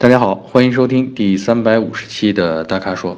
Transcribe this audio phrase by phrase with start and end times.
[0.00, 3.14] 大家好，欢迎收听第三百五十期的大咖说。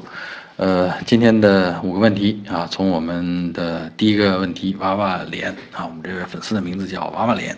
[0.56, 7.56] 呃，今天的五个问题啊，从我们的第一个问题，娃娃脸啊，我们这位粉丝的名字叫娃娃脸。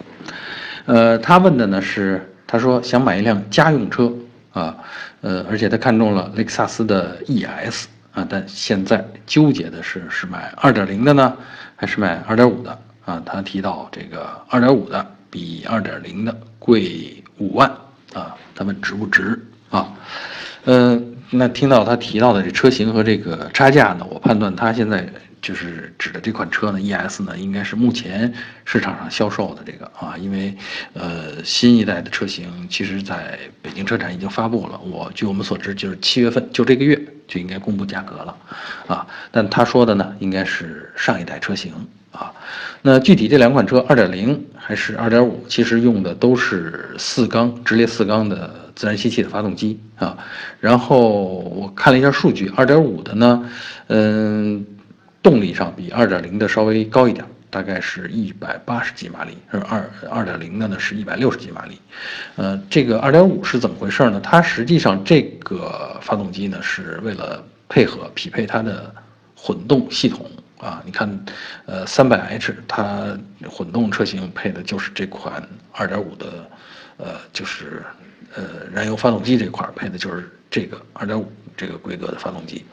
[0.85, 4.13] 呃，他问的呢是，他说想买一辆家用车
[4.53, 4.76] 啊，
[5.22, 11.35] 呃，而且他看中了雷克萨斯的 ES 啊，但现在纠结的是是买二点零的呢，
[11.77, 13.22] 还是买二点五的啊？
[13.25, 17.75] 他提到这个二点五的比二点零的贵五万
[18.15, 19.38] 啊，他问值不值
[19.69, 19.93] 啊？
[20.65, 21.11] 嗯。
[21.30, 25.05] 那听到他提到的这车型和这个差价呢，我判断他现在
[25.43, 28.33] 就是指的这款车呢，ES 呢，应该是目前
[28.65, 30.55] 市场上销售的这个啊，因为
[30.92, 36.95] 呃新一代的车型其实在北京车展已经发布了，我据我们所知就是七月份就这个月
[37.27, 38.37] 就应该公布价格了，
[38.87, 41.73] 啊，但他说的呢应该是上一代车型
[42.12, 42.33] 啊，
[42.83, 48.63] 那具体这两款车二点零还是二点五，其实用的都是四缸直列四缸的。
[48.75, 50.19] 自然吸气的发动机啊，
[50.59, 53.48] 然后我看了一下数据，二点五的呢，
[53.87, 54.67] 嗯，
[55.23, 61.78] 动力上比二点零的稍微高一点，大概是一百八十几马力，而二二点零的呢是一百六十几马力，
[62.34, 64.21] 呃，这个二点五是怎么回事呢？
[64.21, 68.93] 它实际上这个发动机呢是为了配合匹配它的
[69.37, 70.28] 混动系统
[70.65, 71.25] 啊，你看，
[71.67, 73.17] 呃，三百 H 它
[73.48, 76.27] 混动车型配的就是这款二点五的，
[76.97, 77.83] 呃，就是。
[78.37, 82.65] 呃，燃油发动机这块配的就是这个二点五这个规格的发动机，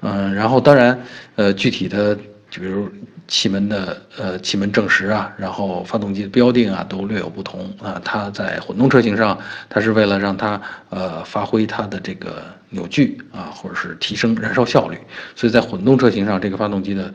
[0.00, 0.98] 嗯，然后当然，
[1.34, 2.16] 呃，具体的
[2.48, 2.90] 就比如
[3.28, 8.00] 气门的呃气门正时啊，然后发动机的标定啊都略有不同啊。
[8.02, 14.98] 它在混动车型上，它是为了让它呃发挥它的这个扭矩啊，或者是提升燃烧效率，
[15.34, 17.12] 所以在混动车型上，这个发动机的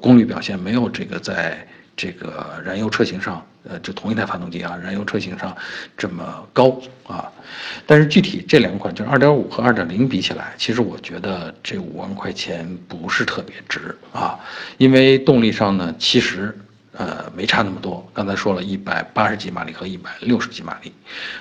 [0.00, 1.66] 功率表现没有这个在。
[1.96, 5.56] 这个燃油车型上，呃，就同一台发动机啊，燃油车型上
[5.96, 7.30] 这么高啊，
[7.86, 14.36] 但是具体这两款就是二点五和二点零比起来，其实我觉得这五万块钱不是特别值啊，
[14.76, 16.52] 因为动力上呢，其实。
[16.96, 18.08] 呃，没差那么多。
[18.14, 20.92] 刚才说了一百八十几马力和一百六十几马力，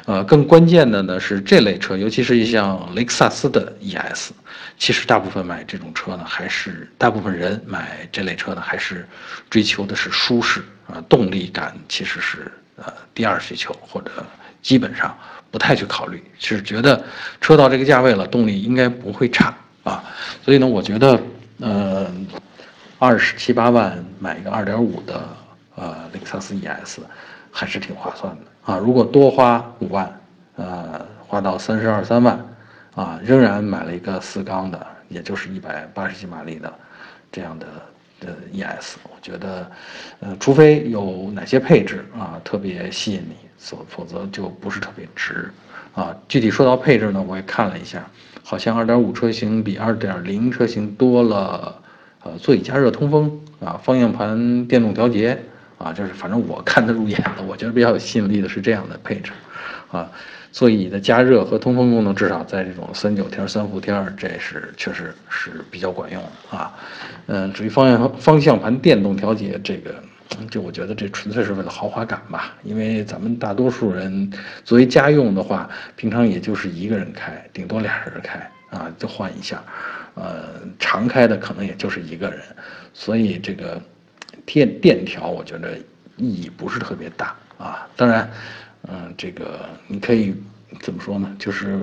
[0.05, 4.31] 呃，更关键的呢是这类车，尤其是一像雷克萨斯的 ES，
[4.79, 9.07] 其实大部分买这种车呢，还是大部分人买这类车呢，还是
[9.47, 14.11] 追求的是舒适啊，动力感其实是呃第二需求，或者
[14.63, 15.15] 基本上
[15.51, 17.03] 不太去考虑，是觉得
[17.39, 20.03] 车到这个价位了，动力应该不会差啊。
[20.43, 21.21] 所以呢，我觉得
[21.59, 22.11] 呃，
[22.97, 25.29] 二十七八万买一个二点五的。
[25.75, 26.99] 呃，雷克萨斯 ES
[27.51, 28.77] 还是挺划算的啊！
[28.77, 30.21] 如果多花五万，
[30.55, 32.39] 呃，花到三十二三万，
[32.95, 36.71] 啊，仍然买了一个四缸的，也就是一百八十几马力的
[37.31, 37.67] 这样的
[38.19, 39.71] 的 ES，我觉得，
[40.19, 45.51] 呃，除非有哪些配置啊特别吸引你，否否则就不是特别值
[45.95, 46.15] 啊。
[46.27, 48.03] 具体说到配置呢，我也看了一下，
[48.43, 51.81] 好像二点五车型比二点零车型多了，
[52.23, 55.39] 呃，座椅加热通风啊，方向盘电动调节。
[55.83, 59.33] 啊，就是反正我看得入眼的，我觉得比较有吸引力的是这样的配置，
[59.91, 60.09] 啊，
[60.49, 66.73] 座椅的加热和通风功能，至少在这种三九天、三伏天，这是确实是比较管用啊。
[67.27, 69.93] 嗯，至于方向方向盘电动调节，这个
[70.49, 74.31] 就我觉得这纯粹是为了豪华感吧，因为咱们大多数人
[74.63, 78.39] 作为家用的话，平常也就是一个人开，顶多俩人开
[78.69, 79.61] 啊，就换一下，
[80.15, 82.39] 呃，常开的可能也就是一个人，
[82.93, 83.81] 所以这个。
[84.45, 85.77] 电电调我觉得
[86.17, 88.29] 意义不是特别大啊，当然，
[88.87, 90.33] 嗯，这个你可以
[90.79, 91.33] 怎么说呢？
[91.39, 91.79] 就是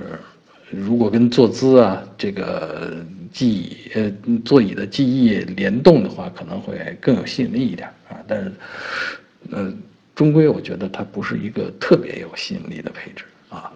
[0.69, 4.11] 如果跟坐姿啊，这个记忆呃
[4.45, 8.17] 座椅的记忆联动的话，可能会更有吸引力一点啊。
[8.27, 8.51] 但是，
[9.51, 9.73] 呃，
[10.13, 13.71] 终归我觉得它不是一个特别有吸引力的配置啊。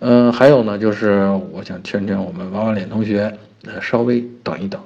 [0.00, 3.32] 嗯，还有呢，就是我想劝劝我们娃娃脸同学。
[3.64, 4.80] 呃，稍微等一等，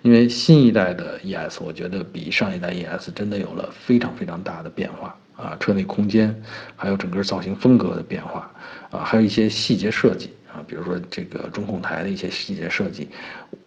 [0.00, 6.34] 因为新一代的 ES，我觉得比上一代 ES 真的有了非常非常大的变化啊，车内空间，
[6.74, 8.50] 还有整个造型风格的变化
[8.90, 13.08] 啊，还有一些细节设计啊，比如说这个中控台的一些细节设计，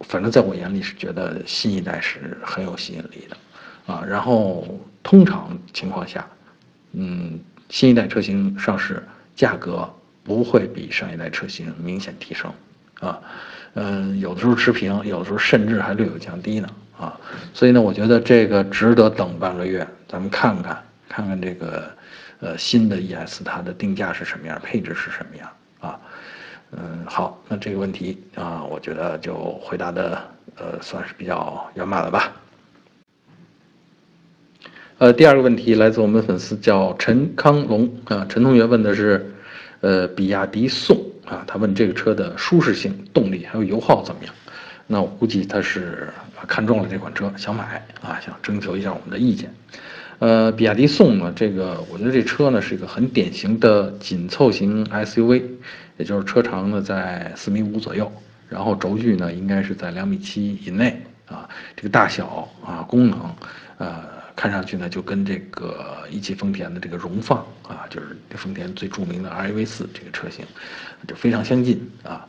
[0.02, 4.04] 反正在我眼里是觉得新一代是很有吸引力的啊。
[4.08, 4.66] 然后
[5.04, 6.28] 通常情况下，
[6.94, 7.40] 嗯，
[7.70, 9.04] 新一代车型上市
[9.36, 9.88] 价格
[10.24, 12.52] 不会比上一代车型明显提升
[13.02, 13.22] 啊。
[13.80, 16.68] 嗯，有的时候持平，有的时候甚至还略有降低呢，
[17.00, 17.16] 啊，
[17.54, 21.88] 所以呢，我觉得这个值得等半个月，咱们看看，看看这个，
[22.40, 25.48] 呃，新的 ES 它的定价是什么样，配置是什么样，
[25.80, 26.00] 啊，
[26.72, 30.20] 嗯，好，那这个问题啊，我觉得就回答的，
[30.56, 32.34] 呃，算是比较圆满了吧。
[34.98, 39.32] 呃，第二个问题来自我们粉丝叫陈康龙啊，陈同学问的是，
[39.82, 40.98] 呃，比亚迪宋。
[41.30, 44.34] 啊，他问这个车的舒适性、动力还有油耗怎么样？
[44.88, 46.08] 那我估计他是
[46.48, 49.54] 看中了这款车，想买啊，想征求一下我们的意见。
[50.20, 55.44] 呃，比亚迪宋呢，这个我觉得这车呢是一个很典型的紧凑型 SUV，
[55.98, 58.12] 也就是车长呢在四米五左右，
[58.48, 63.20] 然后轴距呢应该是在两米七以内啊，这个大小啊功能，
[63.78, 70.46] 呃，看上去呢就跟这个一汽丰田的这个荣放啊，就是丰田最著名的 RAV 四这个车型，
[71.06, 72.26] 就非常相近啊。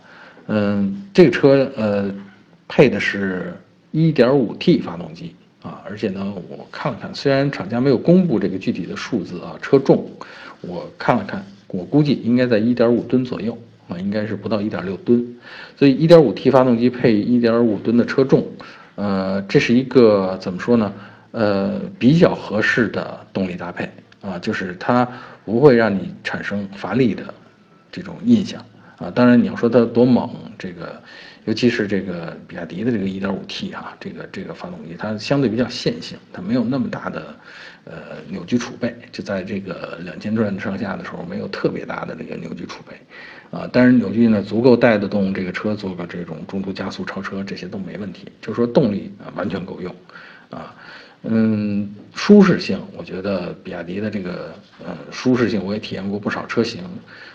[0.49, 2.11] 嗯，这个车呃
[2.67, 3.55] 配的是
[3.93, 5.35] 1.5T 发动机。
[5.61, 10.09] 啊，而且呢，我看了看，虽然厂家没有公布这个具体的数字啊，车重，
[10.61, 15.37] 我看了看，我估计应该在一点五吨左右啊，应该是不到一点六吨，
[15.76, 18.47] 所以一点五 T 发动机配一点五吨的车重，
[18.94, 20.93] 呃，这是一个怎么说呢？
[21.32, 23.91] 呃，比较合适的动力搭配
[24.21, 25.06] 啊，就是它
[25.44, 27.35] 不会让你产生乏力的
[27.90, 28.64] 这种印象
[28.99, 29.11] 啊。
[29.11, 31.02] 当然，你要说它多猛，这个。
[31.44, 37.35] 尤其是这个比亚迪的这个 1.5T 啊，这个这个发动机它相对比较线性，它没有那么大的
[37.87, 37.94] 呃
[38.29, 43.00] 扭矩储备，就在这个两千转上下的时候没有特别大的这个扭矩储备，
[43.50, 49.94] 啊，但是扭矩呢足够带得动这个车做个这种中途加速超车，这些都没问题，就是说动力啊完全够用，
[50.50, 50.76] 啊，
[51.23, 54.55] 嗯，舒适性我觉得比亚迪的这个
[54.85, 56.82] 呃舒适性我也体验过不少车型，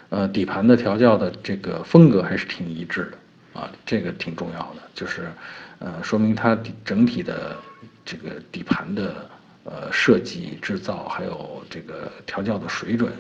[0.10, 3.18] 呃底盘的调教的这个风格还是挺一致的。
[3.54, 5.32] 啊，这个挺重要的，就是，
[5.78, 7.56] 呃，说明它整体的
[8.04, 9.30] 这个底盘的
[9.64, 13.14] 呃设计、制造还有这个调教的水准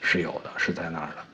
[0.00, 1.29] 是有的，是在那儿的。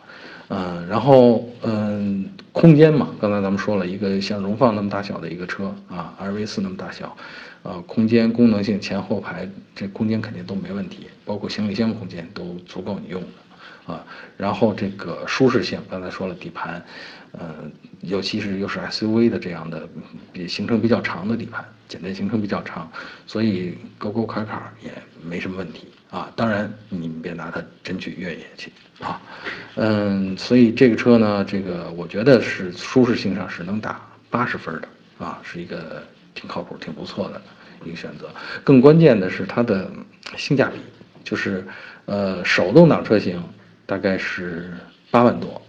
[0.48, 7.16] 嗯，然后嗯，空间嘛，刚才咱们说了一个像荣放那么大小的一个车啊，R V 四那么大小，
[7.62, 14.04] 呃，空间功能性前后排这空间肯定都没问题，包括行李箱空间都足够你用的啊。
[14.37, 16.84] 然后这个舒适性，刚才说了底盘。
[17.32, 17.54] 呃，
[18.00, 19.87] 尤其是又是 SUV 的这样的，
[20.32, 22.90] 比行程比较长的底盘，简单行程比较长，
[23.26, 24.90] 所以沟沟坎坎也
[25.22, 26.31] 没什么问题啊。
[26.37, 29.20] 当然，你们别拿它真去越野去啊。
[29.76, 34.00] 嗯，所以这个车呢，这个我觉得是舒适性上是能打
[34.31, 34.88] 八十分的
[35.25, 36.03] 啊，是一个
[36.35, 37.41] 挺靠谱、挺不错的
[37.85, 38.29] 一个选择。
[38.64, 39.91] 更关键的是它的
[40.37, 40.79] 性价比，
[41.23, 41.67] 就是
[42.06, 43.43] 呃，手动挡车型
[43.85, 44.73] 大概是
[45.11, 45.61] 八万多。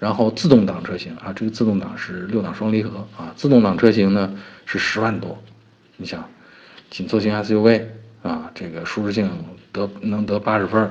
[0.00, 5.42] 然后自动挡车型啊，这个自动挡是六档双离合啊，自动挡车型呢是十万多，
[5.96, 6.28] 你想，
[6.90, 7.82] 紧凑型 SUV
[8.24, 9.30] 啊，这个舒适性
[9.70, 10.82] 得能得八十分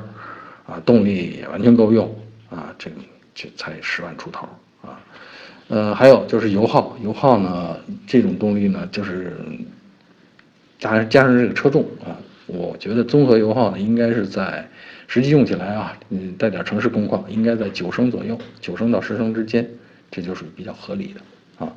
[0.66, 2.16] 啊，动力也完全够用
[2.50, 2.96] 啊，这个
[3.36, 4.48] 这才十万出头
[4.82, 5.02] 啊，
[5.68, 7.76] 呃，还有就是油耗，油耗呢
[8.08, 9.36] 这种动力呢就是
[10.80, 12.16] 加上加上这个车重啊，
[12.46, 14.70] 我觉得综合油耗呢应该是在。
[15.06, 19.70] 实际用起来啊，嗯，带点城市工况，应该在九升左右，九升到十升之间，
[20.10, 21.72] 这就属于比较合理的啊。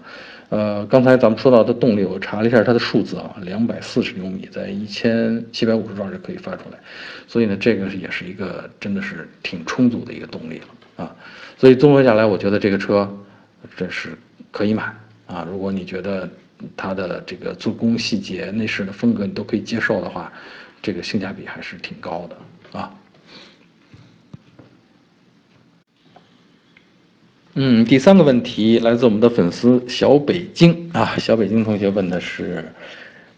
[0.49, 6.79] 呃，刚才咱们说到的动力，我查了一下它的数字啊，两百四十牛米，在一千七百五十转就可以发出来，
[7.27, 11.17] 所以呢，这个也是一个真的是挺充足的一个动力了啊。
[11.57, 13.13] 所以综合下来，我觉得这个车
[13.77, 14.17] 这是
[14.53, 14.85] 可以买
[15.27, 15.45] 啊。
[15.51, 16.29] 如果你觉得
[16.77, 20.33] 它的这个做工细节、内饰的风格你都可以接受的话，
[20.81, 22.95] 这个性价比还是挺高的啊。
[27.59, 32.63] 嗯，第三个问题来自我们的粉丝小北京啊，小北京同学问的是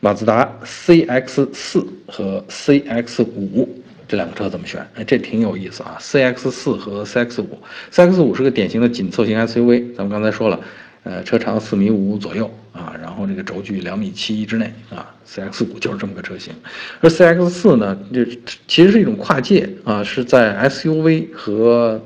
[0.00, 3.68] 马自达 CX 四和 CX 五
[4.08, 4.84] 这两个车怎么选？
[4.96, 5.96] 哎，这挺有意思啊。
[6.00, 7.60] CX 四和 CX 五
[7.92, 10.58] ，CX 五是个典型的紧凑型 SUV，咱们刚才说了，
[11.04, 16.52] 呃，车长四米五左右啊，然后这个轴距两米七之内啊，CX 五就是这么个车型。
[16.98, 18.25] 而 CX 四呢，这
[18.66, 22.02] 其实是一种跨界啊，是在 SUV 和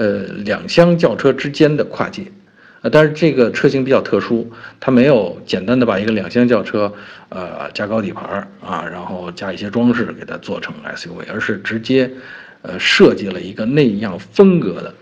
[0.00, 2.22] 呃，两厢轿车之间的跨界，
[2.80, 6.90] 呃，但是这个车型比较特殊，它没有简单的把一个两厢轿车，
[7.28, 12.10] 呃，加高底盘啊，然后加一些装饰给它做成 SUV，而是直接，
[12.62, 14.94] 呃，设计了一个那样风格的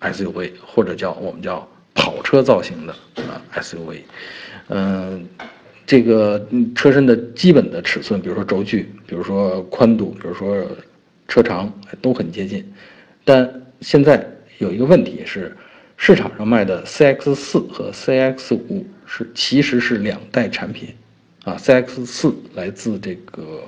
[0.00, 2.92] SUV，或者叫我们叫跑车造型的
[3.28, 4.00] 啊 SUV，
[4.70, 5.24] 嗯，
[5.86, 10.66] 这个车身的基本的尺寸，比如说轴距，比如说宽度，比如说
[11.28, 12.68] 车长，都很接近，
[13.24, 13.48] 但
[13.80, 14.26] 现在
[14.58, 15.56] 有一个问题是，
[15.96, 20.94] 市场上卖的 CX 四和 CX 五是其实是两代产品，
[21.44, 23.62] 啊，CX 四来自这个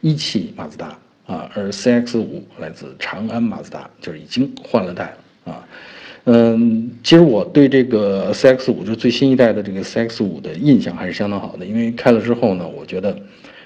[0.00, 5.14] 一汽马自达啊，而 CX 五来自长安马自达，就是已经换了代
[5.44, 5.68] 了啊。
[6.24, 13.16] 嗯，其实我对这个 CX 五就最新一代的这个 CX 五的印象还是相当好的，因为开了之后呢，我觉得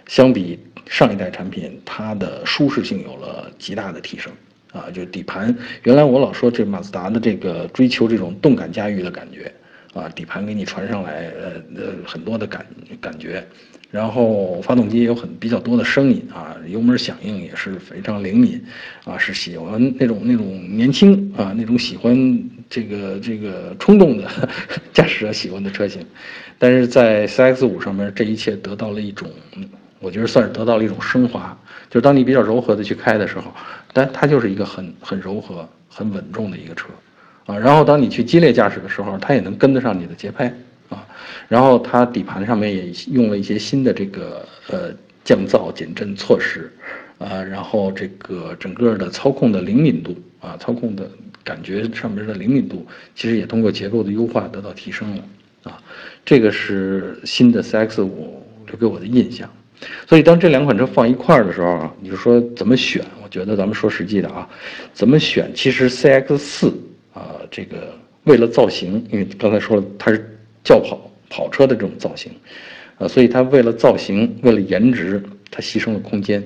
[0.07, 4.33] 相比上一代产品，它的舒适性有了极大的提升。
[4.77, 5.57] 啊，就是底盘。
[5.85, 9.51] 原来我老说这马自达的这个追求这种动感驾驭的感觉，
[9.95, 12.67] 啊，底盘给你传上来，呃呃很多的感
[13.01, 13.47] 感觉。
[13.89, 18.61] 然后发动机有很比较多的声音啊，油门响应也是非常灵敏，
[19.05, 24.29] 啊，是喜欢那种那种年轻啊那种喜欢这个这个冲动的
[24.93, 26.05] 驾驶者喜欢的车型，
[26.59, 29.31] 但是在 CX 五上面这一切得到了一种，
[30.01, 31.57] 我觉得算是得到了一种升华，
[31.89, 33.53] 就是当你比较柔和的去开的时候，
[33.93, 36.89] 但它就是一个很很柔和很稳重的一个车，
[37.47, 40.53] 啊，然后当你去激烈驾驶的时候，它也能跟得上你的节拍。
[40.89, 41.05] 啊，
[41.49, 46.73] 然后它底盘上面也用了一些新的这个呃降噪减震措施，
[47.19, 51.11] 啊，然后这个整个的操控的灵敏度啊，操控的
[51.43, 52.87] 感觉上面的灵敏度，
[53.17, 55.25] 其实也通过结构的优化得到提升了
[55.65, 55.83] 啊，
[56.25, 59.51] 这个是新的 CX 五留给我的印象。
[60.07, 63.05] 所以当这两款车放一块儿的时候啊，你就说怎么选？
[63.23, 64.49] 我觉得咱们说实际的啊，
[64.93, 65.51] 怎么选？
[65.55, 66.73] 其实 CX 四
[67.13, 70.33] 啊，这个为了造型，因为刚才说了它是。
[70.65, 72.33] 轿跑跑车的这种造型，
[72.99, 76.45] 啊，所以它为了造型，为了颜值，它牺牲了空间，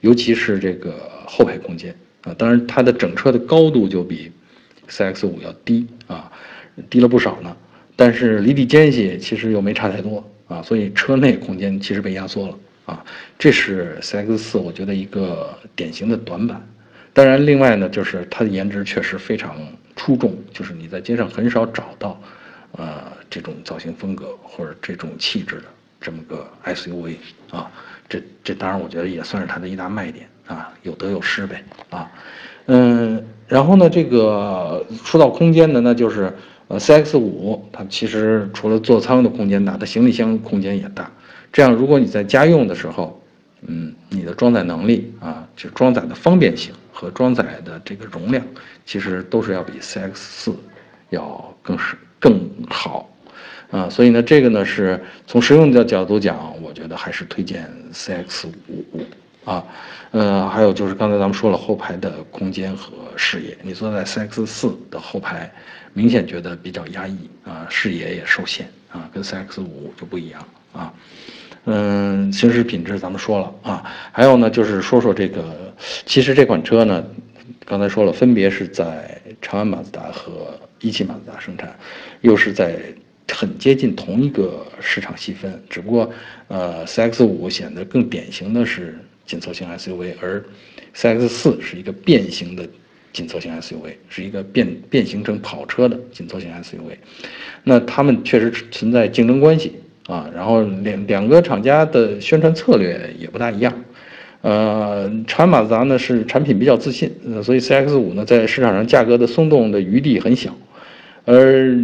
[0.00, 0.94] 尤其是这个
[1.26, 2.34] 后排空间啊。
[2.38, 4.32] 当然，它的整车的高度就比
[4.88, 6.32] CX 五要低啊，
[6.88, 7.54] 低了不少呢。
[7.94, 13.04] 但是离地间隙其实又没差太多啊，所以车内空间其实被压缩了啊。
[13.38, 16.60] 这是 CX 四我觉得一个典型的短板。
[17.12, 19.56] 当然，另外呢，就是它的颜值确实非常
[19.94, 22.20] 出众，就是你在街上很少找到。
[22.76, 25.62] 呃，这种造型风格或者这种气质的
[26.00, 27.14] 这么个 SUV
[27.52, 27.70] 啊，
[28.08, 32.10] 这这当然我觉得也算是它的一大卖点啊，有得有失呗啊，
[32.66, 36.36] 嗯，然后呢，这个说到空间呢，那就是
[36.68, 41.10] 呃 CX 五，它其实除了座舱的空间大，它行李箱空间也大，
[41.52, 43.22] 这样如果你在家用的时候，
[43.66, 48.44] 嗯，你的装载能力啊，就装载的方便性和装载的这个容量，
[48.84, 50.54] 其实都是要比 CX 四
[51.10, 51.96] 要更是。
[52.20, 52.40] 更
[52.70, 53.06] 好，
[53.70, 59.04] 啊，所以呢，这个呢是从实用的角度讲，我觉得还是推荐 CX 五
[59.44, 59.62] 啊，
[60.12, 65.52] 呃，还有就是刚才咱们说了后排的空间和视野，你坐在 CX 四的后排，
[65.94, 70.92] 明显觉得比较压抑啊，视野也受限啊，跟 CX 五就不一样啊，
[71.64, 73.82] 嗯，行驶品质咱们说了啊，
[74.12, 75.74] 还有呢就是说说这个，
[76.04, 77.02] 其实这款车呢，
[77.64, 81.74] 刚才说了，分别是在长安马自达和一汽马自达生产，
[82.20, 82.76] 又是在
[83.32, 86.12] 很接近同一个市场细分，只不过，
[86.48, 90.44] 呃，CX 五显得更典型的是紧凑型 SUV，而
[90.94, 92.68] CX 四是一个变形的
[93.14, 96.96] 紧凑型 SUV，是一个变变形成跑车的紧凑型 SUV。
[97.62, 99.72] 那他们确实存在竞争关系
[100.06, 103.72] 啊，然后两两个厂家的宣传策略也不大一样。
[104.42, 107.10] 呃，长安马自达呢是产品比较自信，
[107.42, 110.54] 所以 CX 五呢在市场上价格的松动的余地很小。
[111.24, 111.74] 而，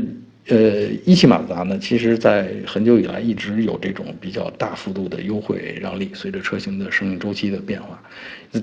[0.50, 8.02] 呃，一汽马自达呢，其实在很久以来一直有这种比较大幅度的优惠让利，随着车型的生命周期的变化，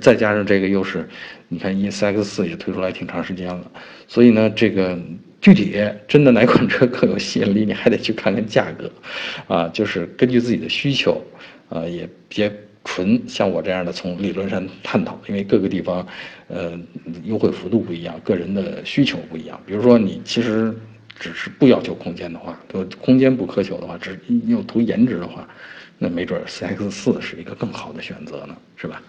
[0.01, 1.07] 再加上这个又是，
[1.47, 3.71] 你看一 CX 四也推出来挺长时间了，
[4.05, 4.99] 所以呢，这个
[5.39, 5.77] 具体
[6.09, 8.91] 真的哪款车更有吸引力，你还得去看看价格，
[9.47, 11.23] 啊，就是根据自己的需求，
[11.69, 12.51] 啊，也别。
[12.89, 16.07] 纯像我这样的从理论上探讨，因为各个地方，
[16.47, 16.71] 呃，
[17.25, 19.59] 优惠幅度不一样，个人的需求不一样。
[19.65, 20.73] 比如说你其实
[21.19, 25.47] 只是不要求空间的话，就空间不苛求的话，只又图颜值的话，
[25.97, 29.01] 那没准 CX 四是一个更好的选择呢，是吧？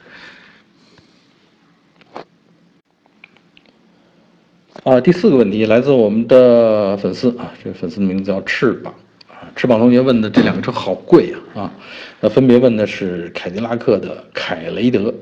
[4.85, 8.95] 啊，第四个问题来自我们的粉丝啊，这个粉丝名字叫翅膀
[9.29, 9.51] 啊。
[9.55, 11.73] 翅膀同学问的这两个车好贵啊啊，
[12.21, 15.13] 那分别问的是凯迪拉克的凯雷德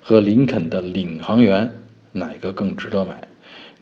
[0.00, 1.70] 和林肯的领航员，
[2.10, 3.28] 哪个更值得买？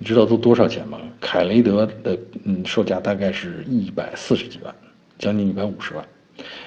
[0.00, 0.98] 你知道都多少钱吗？
[1.20, 4.74] 凯雷德的嗯售价大概是一百四十几万，
[5.18, 6.04] 将近一百五十万，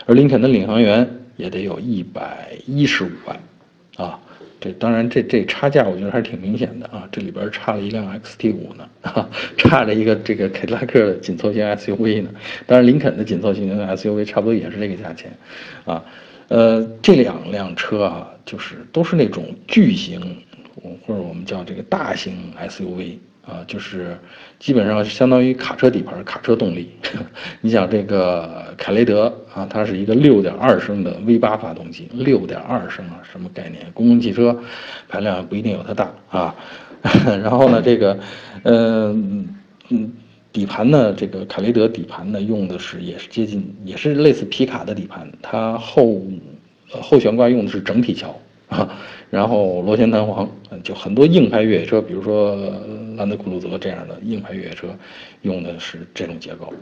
[0.05, 3.37] 而林肯的领航员也得有一百一十五万，
[3.97, 4.19] 啊。
[4.59, 7.05] 这当然，这这差价我觉得还是挺明显的啊！
[7.11, 8.87] 这里边差了一辆 XT 五呢，
[9.57, 12.29] 差着一个这个凯迪拉克的紧凑型 SUV 呢。
[12.65, 15.29] 当然，林肯的紧凑型 SUV 差不多也是这个价钱，
[15.83, 16.01] 啊，
[16.47, 20.21] 呃，这两辆车啊，就是都是那种巨型，
[20.75, 23.17] 或者我们叫这个大型 SUV。
[23.45, 24.17] 啊，就是
[24.57, 26.91] 基本上相当于卡车底盘、卡车动力。
[27.59, 33.85] 你想这个凯雷德啊，它是一个六点二升的 V 八发动机，六点二升啊，什么概念？
[33.93, 34.57] 公共汽车
[35.09, 36.55] 排量不一定有它大啊。
[37.43, 38.17] 然后呢，这个，
[38.63, 39.49] 嗯
[39.89, 40.13] 嗯，
[40.53, 46.21] 底盘呢，这个凯雷德底盘呢，用的是也是接近，也是类似皮卡的底盘，它后
[46.89, 48.33] 后悬挂用的是整体桥。
[48.73, 48.89] 啊，
[49.29, 50.49] 然后螺旋弹簧，
[50.83, 52.55] 就很多硬派越野车，比如说
[53.15, 54.87] 兰德酷路泽这样的硬派越野车，
[55.43, 56.73] 用的是这种结构。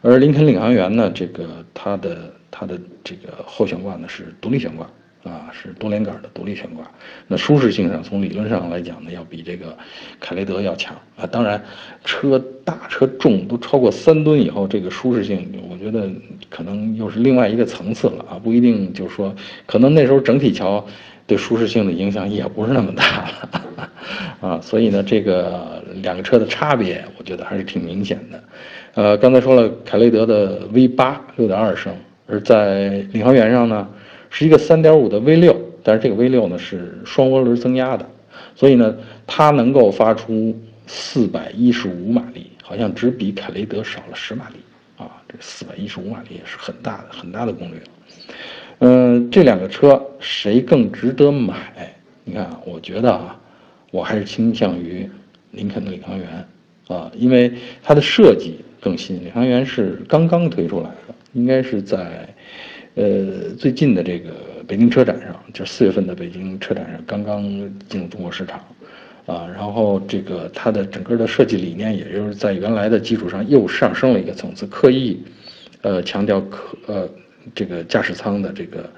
[0.00, 4.88] 而林肯领航员呢，这个它的它的这个后悬挂呢是独立悬挂。
[5.22, 6.82] 啊，是多连杆的独立悬挂，
[7.28, 9.76] 那舒适性上从理论上来讲呢，要比这个
[10.18, 11.26] 凯雷德要强啊。
[11.26, 11.62] 当然，
[12.06, 16.10] 车大车重都超过三吨以后，这个舒适性我觉得
[16.48, 20.82] 可能又是另外一个层次了啊，不一定就是说，可能那时候整体桥
[21.30, 23.88] 对舒适性的影响也不是那么大了
[24.48, 24.60] 啊。
[24.60, 28.42] 所以呢，这个两个车的差别，我觉得还是挺明显的。
[28.94, 31.94] 呃，刚才说了，凯雷德的 V 八六点二升，
[32.26, 33.88] 而在领航员上呢。
[34.32, 38.08] 是一个三点五的 V 六，但是这个 V 六呢是双涡轮增压的，
[38.54, 38.96] 所以呢
[39.26, 40.56] 它能够发出
[40.86, 44.54] 四百一十五马力，好像只比凯雷德少了十马力
[44.96, 47.90] 啊，这四百一十五马力也是很大的很大的功率了。
[48.80, 51.94] 嗯，这两个车谁更值得买？
[52.24, 53.40] 你看，我觉得啊，
[53.90, 55.08] 我还是倾向于
[55.52, 56.46] 林肯的领航员
[56.88, 62.28] 啊，因为它的设计更新，领航员是刚刚推出来的，应该是在。
[62.96, 64.30] 呃，最近的这个
[64.66, 67.42] 北京车展上，就四月份的北京车展上，刚刚
[67.88, 68.58] 进入中国市场，
[69.26, 75.22] 啊，然后这个它的整个的设计理念，也就是在原来的基础上又上升了一个层次，刻意，
[75.82, 77.08] 呃，强调可呃
[77.54, 78.90] 这个驾驶舱的这个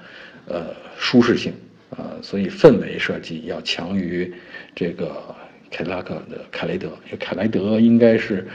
[0.47, 1.53] 呃舒适性，
[1.89, 4.33] 啊，所以氛围设计要强于
[4.75, 5.35] 这个
[5.69, 8.47] 凯迪拉克的凯雷德，因为凯雷德应该是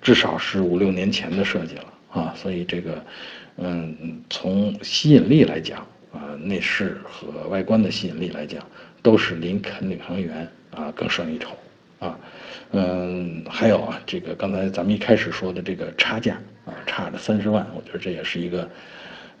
[0.00, 3.04] 至少是五六年前的设计了啊，所以这个。
[3.56, 8.60] 嗯，从吸引力来讲啊，内饰和外观的吸引力来讲，
[9.00, 11.56] 都是林肯领航员啊更胜一筹
[12.00, 12.18] 啊。
[12.72, 16.36] 嗯，还有啊，这个刚才咱们一开始说的这个差价
[16.66, 18.68] 啊，差了三十万，我觉得这也是一个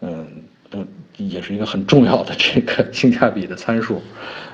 [0.04, 0.26] 嗯，
[0.72, 4.00] 嗯也是一个很重要的这个 性价比的参数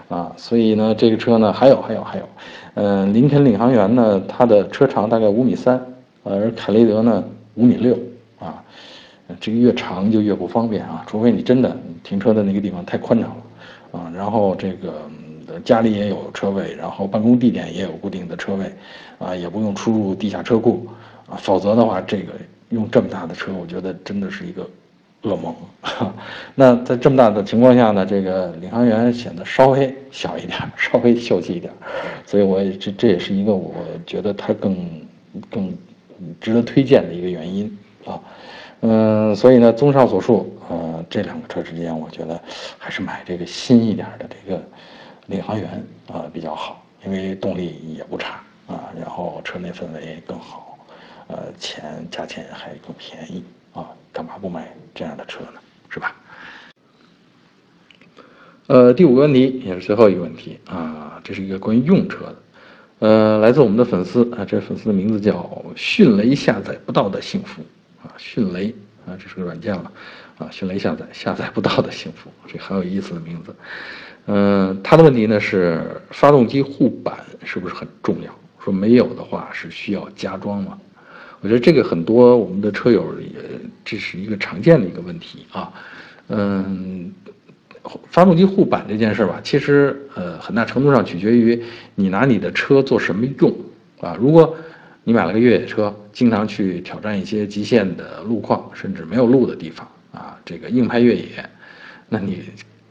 [0.08, 0.32] 啊。
[0.36, 2.28] 所以呢，这个车呢，还有还有还有，
[2.74, 5.80] 嗯，林肯领航员呢，它的车长大概五米三，
[6.22, 7.98] 而凯雷德呢五米六
[8.38, 8.62] 啊。
[9.38, 14.12] 这个越长就越不方便啊，除非你真的停车的那个地方太宽敞了啊。
[14.14, 15.08] 然后这个
[15.64, 18.72] 家里也有车位，然后办公地点也有固定的车位，
[19.18, 20.84] 啊，也不用出入地下车库
[21.28, 21.38] 啊。
[21.40, 22.32] 否则的话，这个
[22.70, 24.68] 用这么大的车，我觉得真的是一个
[25.22, 25.54] 噩梦。
[26.54, 31.72] 那在这么大的情况下呢，这个领航员显得稍微小一点， 稍微秀气一点，
[32.26, 33.74] 所以我也这这也是一个我
[34.06, 35.06] 觉得它更
[35.50, 35.76] 更
[36.40, 38.20] 值得推荐的一个原因啊。
[38.82, 42.40] 嗯，所以呢，综上所述，呃，这两个车之间，我觉得
[42.78, 44.62] 还是买这个新一点的这个
[45.26, 50.78] 领航员啊比较好，因为动力也不差啊，然后车内氛围更好，
[51.28, 53.44] 呃，钱价钱还更便宜，
[54.12, 55.60] 干嘛不买这样的车呢？
[55.88, 56.14] 是吧？
[58.66, 62.36] 呃，第五个问题也是最后一个问题啊，这是一个关于用车的，
[63.00, 67.62] 呃，来自我们的粉丝啊，这粉丝的名字叫迅雷下载不到的幸福。
[68.02, 68.74] 啊，迅雷
[69.06, 69.92] 啊，这是个软件了，
[70.38, 73.54] 啊，迅雷下载下载不到的幸福，这很有意思的名字。
[74.26, 78.32] 嗯，他的问题呢是发动机护板是不是很重要？
[78.64, 80.78] 说没有的话是需要加装吗？
[81.40, 83.28] 我觉得这个很多我们的车友也
[83.84, 85.72] 这是一个常见的一个问题啊。
[86.28, 87.12] 嗯，
[88.10, 91.60] 发动机护板这件事吧，其实呃很大程度上取决于
[91.94, 93.52] 你拿你的车做什么用
[94.00, 94.16] 啊。
[94.20, 94.54] 如果
[95.02, 101.48] 你买了个越野车，经常去挑战一些极限的路况，甚至没有路的地方啊，这个硬派越野，
[102.08, 102.42] 那你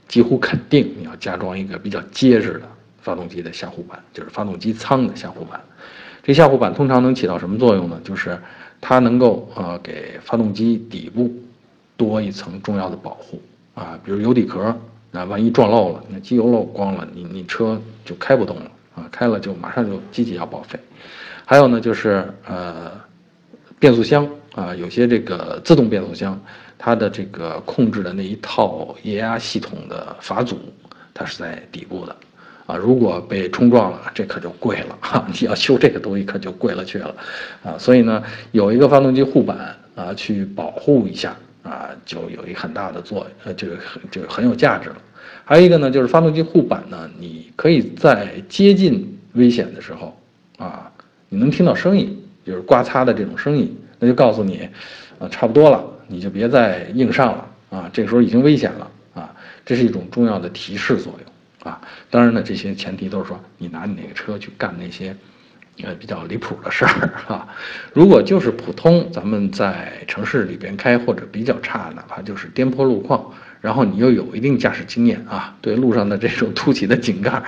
[0.08, 2.64] 几乎肯定你要加装一个比较结实的
[3.00, 5.62] 发动机的下护板，就是发动机舱的下护板。
[6.30, 8.00] 这下护板通常能起到什么作用呢？
[8.04, 8.40] 就是
[8.80, 11.28] 它能够呃给发动机底部
[11.98, 13.42] 多一层重要的保护
[13.74, 14.78] 啊，比如油底壳，
[15.10, 20.80] 那万一撞漏了，那机油漏光了，你你车就开不动了啊，开了就马上就机器要报废。
[21.48, 22.92] 还有呢，就是呃，
[23.80, 26.40] 变速箱啊，有些这个自动变速箱，
[26.78, 30.60] 它的这个控制的那一套液压系统的阀组，
[31.12, 32.16] 它是在底部的，
[32.70, 37.16] 啊，如果被冲撞了，这可就贵了哈，你要修这个东西可就贵了去了，
[37.64, 44.98] 啊，所以呢，有一个发动机护板啊，去保护一下啊，就有一个很大的作用，呃，就很就很有价值了。
[45.44, 50.16] 还有一个呢，就是发动机护板呢，你可以在接近危险的时候
[50.60, 50.92] 啊。
[51.32, 54.68] 你能听到声音，就是刮擦的这种声音，那就告诉你，
[55.20, 59.32] 啊，差不多了，你就别再硬上了啊，这个时候已经危险了啊，
[59.64, 61.32] 这是一种重要的提示作用
[61.70, 61.82] 啊。
[62.10, 65.16] 当然呢，这些前提都是说你拿你那个车去干那些，
[65.84, 67.48] 呃，比较离谱的事儿 啊。
[67.94, 77.44] 如果就是普通咱们在城市里边开或者比较差，哪怕就是颠簸路况，然后你又有一定驾驶经验啊，对路上的这种凸起的井盖，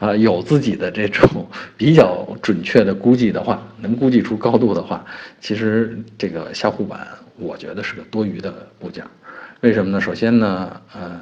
[0.00, 5.04] 啊，有自己的这种比较准确的估计的话，能估计出高度的话，
[5.40, 7.06] 其实这个下护板
[7.38, 9.04] 我觉得是个多余的部件。
[9.60, 10.00] 为什么呢？
[10.00, 11.20] 首先呢，呃，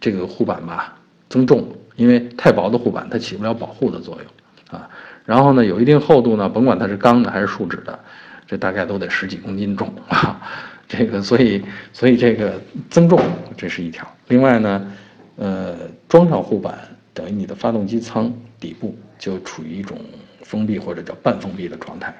[0.00, 0.96] 这个护板吧
[1.34, 1.66] 增重，
[1.96, 4.88] 因为太薄的护板它起不了保护的作用啊。
[5.24, 7.98] 然后呢，有一定厚度呢，甭管它是钢的还是树脂的，
[8.46, 10.40] 这大概都得十几公斤重啊。
[10.86, 11.60] 这个，所以，
[11.92, 13.18] 所以这个增重，
[13.56, 14.08] 这是一条。
[14.28, 14.92] 另外呢，
[15.34, 15.74] 呃，
[16.08, 16.78] 装上护板，
[17.12, 19.98] 等于你的发动机舱底部就处于一种
[20.42, 22.14] 封闭或者叫半封闭的状态，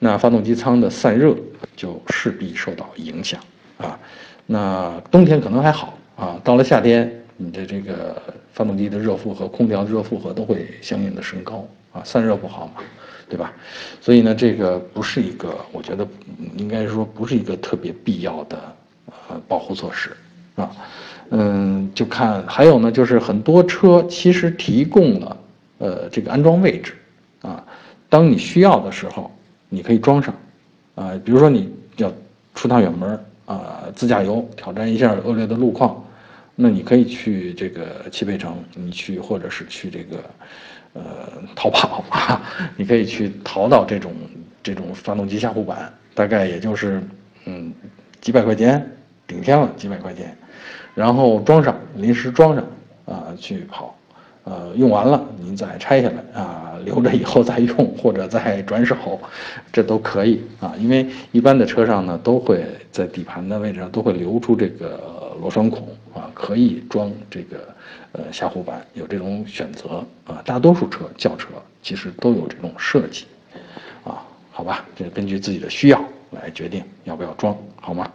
[0.00, 1.36] 那发动机舱的散热
[1.76, 3.38] 就势必受到影响
[3.78, 3.96] 啊。
[4.46, 8.20] 那冬天可能还好啊，到了夏天，你的这个
[8.56, 12.82] 发动机的热负荷、空调的热负荷都会相应的升高啊，散热不好嘛。
[13.28, 13.52] 对吧？
[14.00, 16.06] 所以呢，这个不是一个，我觉得
[16.56, 18.56] 应该说不是一个特别必要的
[19.08, 20.16] 呃保护措施
[20.54, 20.70] 啊。
[21.30, 25.36] 嗯，就看还有呢，就是很多车其实提供了
[25.78, 26.94] 呃这个安装位置
[27.42, 27.64] 啊，
[28.08, 29.28] 当你需要的时候，
[29.68, 30.32] 你可以装上
[30.94, 31.10] 啊。
[31.24, 32.08] 比如说你要
[32.54, 36.00] 出趟远门啊，自驾游挑战一下恶劣的路况，
[36.56, 40.18] 那你可以去这个汽配城，你去或者是去这个。
[40.98, 41.02] 呃，
[41.54, 42.40] 逃跑啊！
[42.74, 44.14] 你可以去淘到这种
[44.62, 47.02] 这种发动机下护板，大概也就是
[47.44, 47.70] 嗯
[48.18, 48.90] 几百块钱，
[49.26, 50.34] 顶天了几百块钱，
[50.94, 52.64] 然后装上临时装上
[53.04, 53.94] 啊去跑，
[54.44, 59.20] 呃用完了您再拆下来啊留着以后再用或者再转手，
[59.70, 60.74] 这都可以啊。
[60.78, 67.68] 因为一般的车上呢都会在底盘的位置上都会留出这个螺栓孔啊，可以装这个。
[68.12, 71.48] 呃，下护板有这种选择啊，大多数车轿车
[71.82, 73.26] 其实都有这种设计，
[74.04, 78.10] 啊，好吧，这根据自己的需要来决定要不要装，好吗？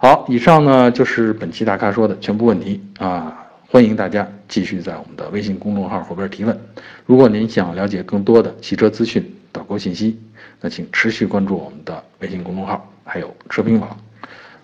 [0.00, 6.60] 好，以上呢就是本期大咖说的全部问题啊，欢迎大家继续在我们的微信公众号后边提问。
[7.06, 10.18] 如果您想了解更多的汽车资讯、导购信息，
[10.60, 13.96] 那请持续关注我们的微信公众号，还有车评网。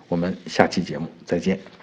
[0.09, 1.76] 我们下期节目再见。